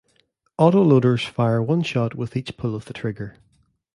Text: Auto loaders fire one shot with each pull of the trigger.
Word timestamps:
Auto 0.57 0.81
loaders 0.81 1.23
fire 1.27 1.61
one 1.61 1.83
shot 1.83 2.15
with 2.15 2.35
each 2.35 2.57
pull 2.57 2.73
of 2.73 2.85
the 2.85 2.93
trigger. 2.93 3.37